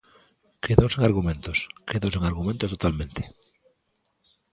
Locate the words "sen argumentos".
0.91-1.57, 2.11-2.71